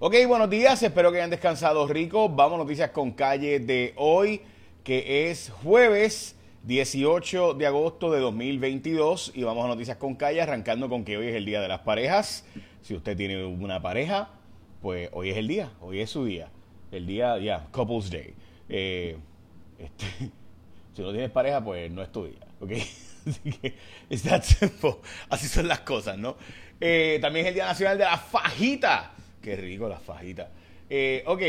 [0.00, 2.28] Ok, buenos días, espero que hayan descansado rico.
[2.28, 4.42] Vamos a noticias con calle de hoy,
[4.84, 10.88] que es jueves 18 de agosto de 2022 y vamos a noticias con calle arrancando
[10.88, 12.46] con que hoy es el día de las parejas.
[12.80, 14.30] Si usted tiene una pareja,
[14.82, 16.48] pues hoy es el día, hoy es su día.
[16.92, 18.34] El día, ya, Couples Day.
[18.68, 19.16] Eh,
[19.80, 20.06] este,
[20.94, 22.70] si no tienes pareja, pues no es tu día, ¿ok?
[23.26, 23.74] Así que,
[24.42, 24.94] simple.
[25.48, 26.36] Son las cosas, ¿no?
[26.80, 29.14] Eh, también es el Día Nacional de la Fajita.
[29.42, 30.50] Qué rico la fajita.
[30.90, 31.42] Eh, ok,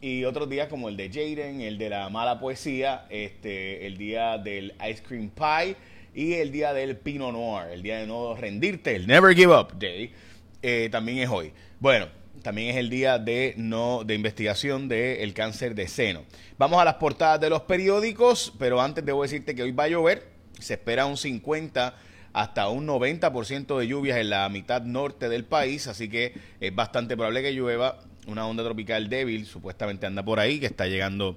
[0.00, 4.38] y otros días como el de Jaden, el de la mala poesía, este, el día
[4.38, 5.76] del Ice Cream Pie
[6.14, 9.78] y el día del Pinot Noir, el día de no rendirte, el Never Give Up
[9.78, 10.12] Day,
[10.60, 11.52] eh, también es hoy.
[11.78, 12.08] Bueno,
[12.42, 16.24] también es el día de no de investigación del cáncer de seno.
[16.58, 19.88] Vamos a las portadas de los periódicos, pero antes debo decirte que hoy va a
[19.88, 20.26] llover,
[20.58, 21.94] se espera un 50
[22.32, 27.16] hasta un 90% de lluvias en la mitad norte del país, así que es bastante
[27.16, 27.98] probable que llueva.
[28.26, 31.36] Una onda tropical débil supuestamente anda por ahí, que está llegando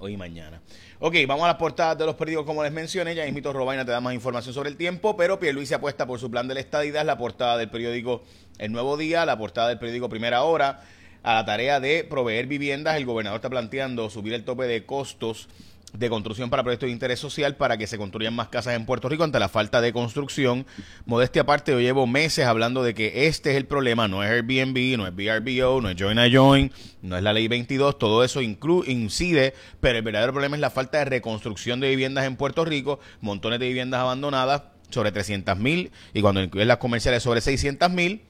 [0.00, 0.60] hoy y mañana.
[0.98, 3.14] Ok, vamos a las portadas de los periódicos como les mencioné.
[3.14, 6.30] Ya mismito Robaina te da más información sobre el tiempo, pero se apuesta por su
[6.30, 8.22] plan de la estadidad, la portada del periódico
[8.58, 10.82] El Nuevo Día, la portada del periódico Primera Hora,
[11.22, 12.96] a la tarea de proveer viviendas.
[12.96, 15.48] El gobernador está planteando subir el tope de costos
[15.96, 19.08] de construcción para proyectos de interés social para que se construyan más casas en Puerto
[19.08, 20.66] Rico ante la falta de construcción.
[21.06, 24.96] Modestia aparte, yo llevo meses hablando de que este es el problema, no es Airbnb,
[24.98, 26.72] no es VRBO, no es Join a Join,
[27.02, 30.98] no es la ley 22, todo eso incide, pero el verdadero problema es la falta
[30.98, 36.20] de reconstrucción de viviendas en Puerto Rico, montones de viviendas abandonadas, sobre 300 mil, y
[36.20, 38.22] cuando incluyen las comerciales sobre 600 mil,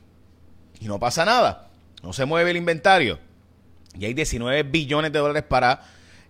[0.80, 1.70] y no pasa nada,
[2.02, 3.18] no se mueve el inventario.
[3.98, 5.82] Y hay 19 billones de dólares para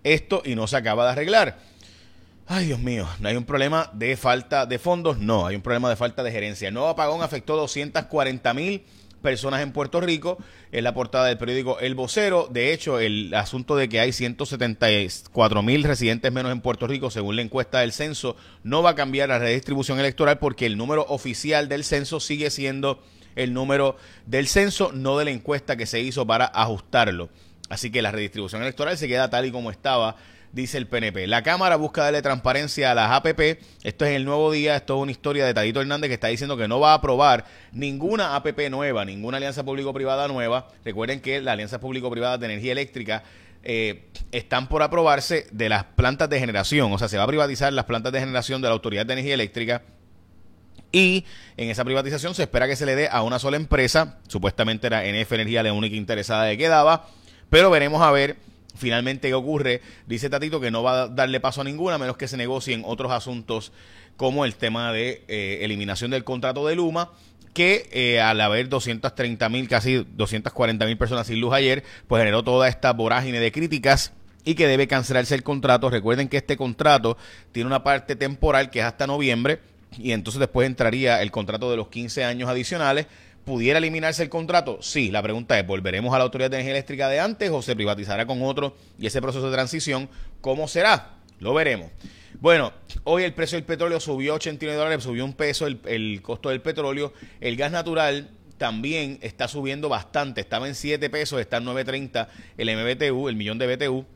[0.05, 1.59] esto y no se acaba de arreglar.
[2.47, 5.89] Ay, Dios mío, no hay un problema de falta de fondos, no, hay un problema
[5.89, 6.69] de falta de gerencia.
[6.69, 8.85] El nuevo apagón afectó 240 mil
[9.23, 10.37] personas en Puerto Rico,
[10.71, 12.47] en la portada del periódico El Vocero.
[12.51, 17.37] De hecho, el asunto de que hay 174 mil residentes menos en Puerto Rico, según
[17.37, 21.69] la encuesta del censo, no va a cambiar la redistribución electoral porque el número oficial
[21.69, 23.03] del censo sigue siendo
[23.35, 27.31] el número del censo, no de la encuesta que se hizo para ajustarlo.
[27.69, 30.17] Así que la redistribución electoral se queda tal y como estaba,
[30.53, 31.27] dice el PNP.
[31.27, 33.59] La Cámara busca darle transparencia a las APP.
[33.83, 36.57] Esto es el nuevo día, esto es una historia de Tadito Hernández que está diciendo
[36.57, 40.69] que no va a aprobar ninguna APP nueva, ninguna alianza público-privada nueva.
[40.85, 43.25] Recuerden que las alianzas público-privadas de energía eléctrica
[43.65, 46.93] eh, están por aprobarse de las plantas de generación.
[46.93, 49.35] O sea, se va a privatizar las plantas de generación de la Autoridad de Energía
[49.35, 49.83] Eléctrica.
[50.93, 51.25] Y
[51.57, 54.21] en esa privatización se espera que se le dé a una sola empresa.
[54.29, 57.09] Supuestamente era NF Energía la única interesada que daba
[57.51, 58.37] pero veremos a ver
[58.77, 59.81] finalmente qué ocurre.
[60.07, 62.83] Dice Tatito que no va a darle paso a ninguna, a menos que se negocien
[62.85, 63.73] otros asuntos
[64.17, 67.11] como el tema de eh, eliminación del contrato de Luma,
[67.53, 72.43] que eh, al haber 230 mil, casi 240 mil personas sin luz ayer, pues generó
[72.43, 74.13] toda esta vorágine de críticas
[74.45, 75.91] y que debe cancelarse el contrato.
[75.91, 77.17] Recuerden que este contrato
[77.53, 79.61] tiene una parte temporal que es hasta noviembre
[79.97, 83.07] y entonces después entraría el contrato de los 15 años adicionales
[83.45, 84.79] ¿Pudiera eliminarse el contrato?
[84.81, 87.77] Sí, la pregunta es, ¿volveremos a la Autoridad de Energía Eléctrica de antes o se
[87.77, 88.75] privatizará con otro?
[88.99, 90.09] Y ese proceso de transición,
[90.41, 91.17] ¿cómo será?
[91.41, 91.91] Lo veremos.
[92.41, 92.73] Bueno,
[93.05, 97.13] hoy el precio del petróleo subió 89 dólares, subió un peso el, costo del petróleo.
[97.43, 102.69] El gas natural también está subiendo bastante, estaba en 7 pesos, está en 9.30 el
[102.77, 104.07] MBTU, el millón de BTU.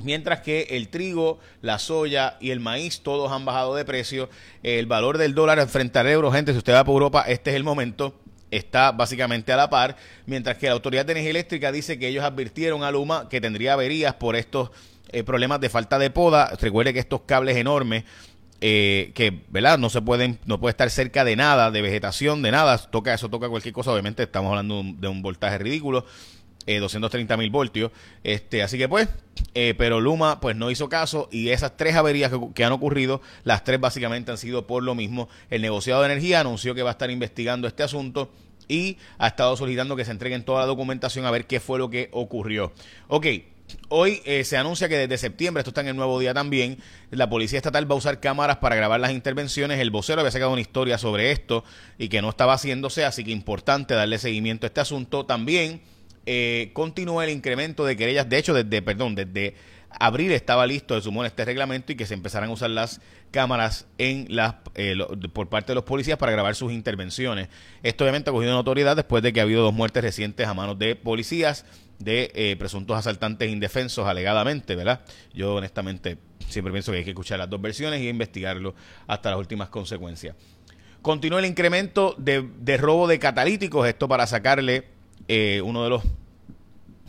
[0.00, 4.30] Mientras que el trigo, la soya y el maíz todos han bajado de precio.
[4.62, 7.56] El valor del dólar frente al euro, gente, si usted va por Europa, este es
[7.56, 8.14] el momento
[8.50, 12.24] está básicamente a la par, mientras que la Autoridad de Energía Eléctrica dice que ellos
[12.24, 14.70] advirtieron a Luma que tendría averías por estos
[15.10, 16.52] eh, problemas de falta de poda.
[16.60, 18.04] Recuerde que estos cables enormes
[18.60, 19.78] eh, que, ¿verdad?
[19.78, 23.28] No se pueden, no puede estar cerca de nada, de vegetación, de nada, toca eso,
[23.28, 26.04] toca cualquier cosa, obviamente estamos hablando de un, voltaje ridículo,
[26.68, 27.90] eh, 230 mil voltios,
[28.22, 29.08] este, así que pues,
[29.54, 33.64] eh, pero Luma pues no hizo caso y esas tres averías que, han ocurrido, las
[33.64, 35.30] tres básicamente han sido por lo mismo.
[35.48, 38.30] El negociado de energía anunció que va a estar investigando este asunto
[38.68, 41.88] y ha estado solicitando que se entreguen toda la documentación a ver qué fue lo
[41.88, 42.72] que ocurrió.
[43.08, 43.26] Ok,
[43.90, 46.78] Hoy eh, se anuncia que desde septiembre, esto está en el nuevo día también,
[47.10, 49.78] la Policía Estatal va a usar cámaras para grabar las intervenciones.
[49.78, 51.64] El vocero había sacado una historia sobre esto
[51.98, 55.26] y que no estaba haciéndose, así que importante darle seguimiento a este asunto.
[55.26, 55.82] También
[56.26, 59.54] eh, continúa el incremento de querellas, de hecho, desde, perdón, desde
[59.90, 63.00] abril estaba listo de sumar este reglamento y que se empezaran a usar las
[63.30, 64.96] cámaras en las eh,
[65.32, 67.48] por parte de los policías para grabar sus intervenciones.
[67.82, 70.78] Esto obviamente ha cogido notoriedad después de que ha habido dos muertes recientes a manos
[70.78, 71.64] de policías
[71.98, 75.00] de eh, presuntos asaltantes indefensos alegadamente, ¿verdad?
[75.32, 76.18] Yo honestamente
[76.48, 78.74] siempre pienso que hay que escuchar las dos versiones y investigarlo
[79.06, 80.36] hasta las últimas consecuencias.
[81.02, 86.02] Continúa el incremento de, de robo de catalíticos, esto para sacarle eh, uno de los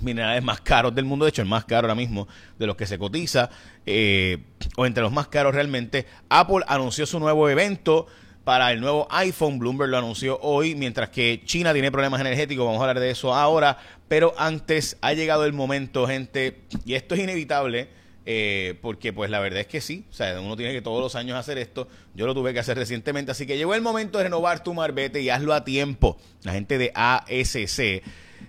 [0.02, 2.28] minerales más caros del mundo, de hecho el más caro ahora mismo
[2.58, 3.50] de los que se cotiza,
[3.86, 4.38] eh,
[4.78, 6.06] o entre los más caros realmente.
[6.30, 8.08] Apple anunció su nuevo evento
[8.44, 12.80] para el nuevo iPhone, Bloomberg lo anunció hoy, mientras que China tiene problemas energéticos, vamos
[12.80, 13.78] a hablar de eso ahora,
[14.08, 17.90] pero antes ha llegado el momento, gente, y esto es inevitable,
[18.32, 21.16] eh, porque pues la verdad es que sí, o sea, uno tiene que todos los
[21.16, 24.26] años hacer esto, yo lo tuve que hacer recientemente, así que llegó el momento de
[24.26, 26.16] renovar tu marbete y hazlo a tiempo.
[26.44, 28.04] La gente de ASC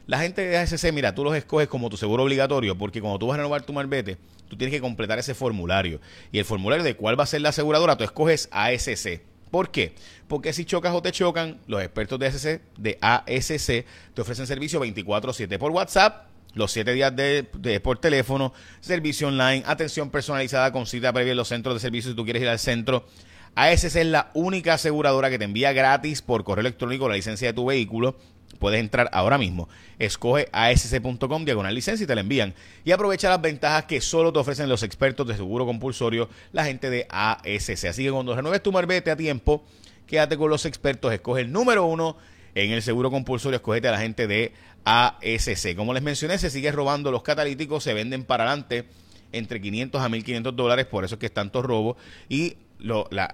[0.07, 3.29] la gente de ASC, mira, tú los escoges como tu seguro obligatorio, porque cuando tú
[3.29, 4.19] vas a renovar tu marbete,
[4.49, 5.99] tú tienes que completar ese formulario.
[6.31, 9.21] Y el formulario de cuál va a ser la aseguradora, tú escoges ASC.
[9.51, 9.95] ¿Por qué?
[10.29, 13.85] Porque si chocas o te chocan, los expertos de, ASC, de ASC
[14.15, 20.11] te ofrecen servicio 24/7 por WhatsApp, los 7 días de, por teléfono, servicio online, atención
[20.11, 23.07] personalizada con cita previa en los centros de servicio si tú quieres ir al centro.
[23.55, 27.55] ASC es la única aseguradora que te envía gratis por correo electrónico la licencia de
[27.55, 28.17] tu vehículo
[28.59, 29.69] Puedes entrar ahora mismo.
[29.99, 32.55] Escoge asc.com diagonal licencia y te la envían.
[32.85, 36.91] Y aprovecha las ventajas que solo te ofrecen los expertos de seguro compulsorio, la gente
[36.91, 37.87] de ASC.
[37.87, 39.65] Así que cuando renueves tu marbete a tiempo,
[40.07, 41.13] quédate con los expertos.
[41.13, 42.17] Escoge el número uno
[42.55, 43.57] en el seguro compulsorio.
[43.57, 44.53] Escogete a la gente de
[44.85, 45.75] ASC.
[45.77, 48.87] Como les mencioné, se sigue robando los catalíticos, se venden para adelante
[49.33, 50.87] entre 500 a 1500 dólares.
[50.87, 51.97] Por eso es que es tanto robo.
[52.29, 52.57] Y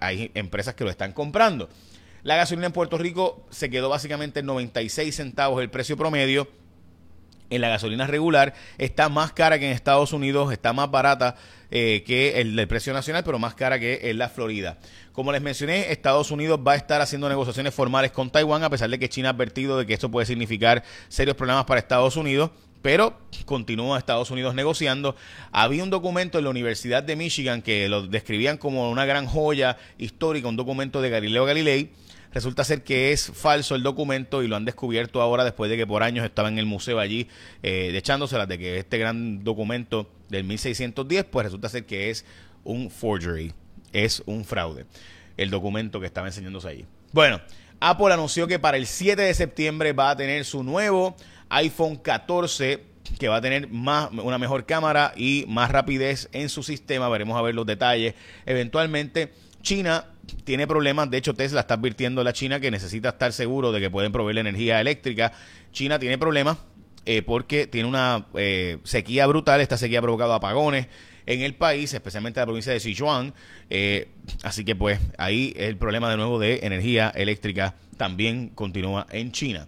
[0.01, 1.69] hay empresas que lo están comprando.
[2.23, 6.49] La gasolina en Puerto Rico se quedó básicamente en 96 centavos el precio promedio.
[7.48, 11.37] En la gasolina regular está más cara que en Estados Unidos, está más barata
[11.70, 14.78] eh, que el del precio nacional, pero más cara que en la Florida.
[15.12, 18.90] Como les mencioné, Estados Unidos va a estar haciendo negociaciones formales con Taiwán, a pesar
[18.90, 22.50] de que China ha advertido de que esto puede significar serios problemas para Estados Unidos
[22.87, 25.16] pero continúa Estados Unidos negociando.
[25.50, 29.76] Había un documento en la Universidad de Michigan que lo describían como una gran joya
[29.98, 31.90] histórica, un documento de Galileo Galilei,
[32.32, 35.87] Resulta ser que es falso el documento y lo han descubierto ahora después de que
[35.87, 37.28] por años estaba en el museo allí
[37.62, 42.25] eh, echándoselas de que este gran documento del 1610, pues resulta ser que es
[42.64, 43.52] un forgery,
[43.93, 44.87] es un fraude,
[45.37, 46.84] el documento que estaba enseñándose allí.
[47.12, 47.40] Bueno,
[47.81, 51.17] Apple anunció que para el 7 de septiembre va a tener su nuevo
[51.49, 56.62] iPhone 14 que va a tener más, una mejor cámara y más rapidez en su
[56.62, 57.08] sistema.
[57.08, 58.14] Veremos a ver los detalles.
[58.44, 59.32] Eventualmente,
[59.67, 60.05] China
[60.45, 61.11] tiene problemas.
[61.11, 64.13] De hecho, Tesla está advirtiendo a la China que necesita estar seguro de que pueden
[64.13, 65.33] proveer energía eléctrica.
[65.73, 66.59] China tiene problemas
[67.05, 69.61] eh, porque tiene una eh, sequía brutal.
[69.61, 70.87] Esta sequía ha provocado apagones
[71.27, 73.35] en el país, especialmente en la provincia de Sichuan.
[73.69, 74.07] Eh,
[74.45, 79.67] así que pues ahí el problema de nuevo de energía eléctrica también continúa en China.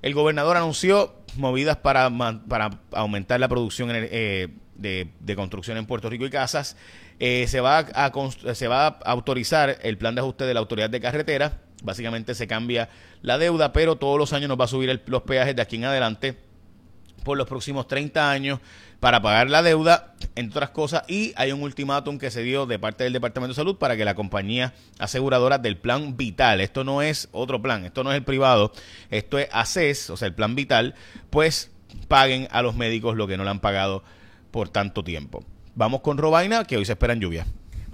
[0.00, 2.10] El gobernador anunció movidas para,
[2.48, 3.90] para aumentar la producción
[4.76, 6.76] de, construcción en Puerto Rico y casas.
[7.20, 10.90] Eh, se, va a, se va a autorizar el plan de ajuste de la autoridad
[10.90, 11.60] de carretera.
[11.82, 12.88] Básicamente se cambia
[13.22, 15.84] la deuda, pero todos los años nos va a subir los peajes de aquí en
[15.84, 16.36] adelante
[17.24, 18.60] por los próximos 30 años
[19.00, 22.78] para pagar la deuda, entre otras cosas, y hay un ultimátum que se dio de
[22.78, 27.02] parte del Departamento de Salud para que la compañía aseguradora del plan vital, esto no
[27.02, 28.72] es otro plan, esto no es el privado,
[29.10, 30.94] esto es ACES, o sea, el plan vital,
[31.30, 31.70] pues
[32.08, 34.04] paguen a los médicos lo que no le han pagado
[34.54, 35.42] por tanto tiempo.
[35.74, 37.44] Vamos con Robaina, que hoy se esperan lluvia.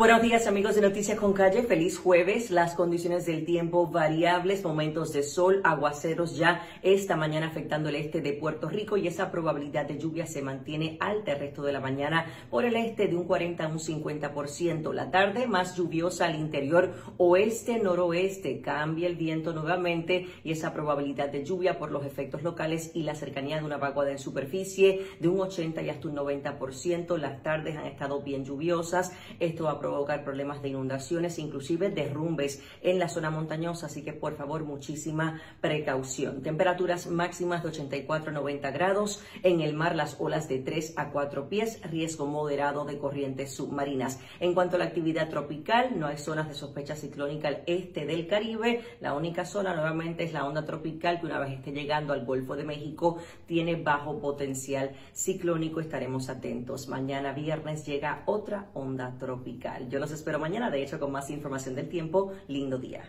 [0.00, 2.50] Buenos días amigos de Noticias con Calle, feliz jueves.
[2.50, 8.22] Las condiciones del tiempo variables, momentos de sol, aguaceros ya esta mañana afectando el este
[8.22, 11.80] de Puerto Rico y esa probabilidad de lluvia se mantiene alta el resto de la
[11.80, 14.90] mañana por el este de un 40 a un 50%.
[14.94, 21.44] La tarde más lluviosa al interior oeste-noroeste, cambia el viento nuevamente y esa probabilidad de
[21.44, 25.40] lluvia por los efectos locales y la cercanía de una vaguada en superficie de un
[25.40, 27.18] 80 y hasta un 90%.
[27.18, 29.12] Las tardes han estado bien lluviosas.
[29.38, 34.36] Esto ha provocar problemas de inundaciones, inclusive derrumbes en la zona montañosa, así que por
[34.36, 36.42] favor muchísima precaución.
[36.42, 41.10] Temperaturas máximas de 84 a 90 grados, en el mar las olas de 3 a
[41.10, 44.20] 4 pies, riesgo moderado de corrientes submarinas.
[44.38, 48.28] En cuanto a la actividad tropical, no hay zonas de sospecha ciclónica al este del
[48.28, 52.24] Caribe, la única zona nuevamente es la onda tropical que una vez esté llegando al
[52.24, 56.86] Golfo de México tiene bajo potencial ciclónico, estaremos atentos.
[56.86, 59.79] Mañana viernes llega otra onda tropical.
[59.88, 62.32] Yo los espero mañana, de hecho, con más información del tiempo.
[62.48, 63.02] Lindo día.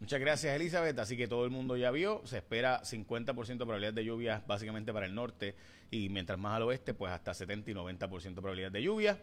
[0.00, 0.98] Muchas gracias, Elizabeth.
[0.98, 2.22] Así que todo el mundo ya vio.
[2.24, 5.54] Se espera 50% de probabilidad de lluvia básicamente para el norte
[5.90, 9.18] y mientras más al oeste, pues hasta 70 y 90% de probabilidad de lluvia.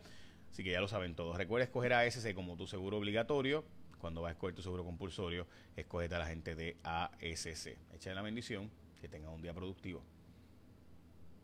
[0.52, 1.36] Así que ya lo saben todos.
[1.36, 3.64] Recuerda escoger a ASC como tu seguro obligatorio.
[4.00, 7.76] Cuando vas a escoger tu seguro compulsorio, escogete a la gente de ASC.
[7.96, 8.70] Echen la bendición.
[9.02, 10.04] Que tengan un día productivo.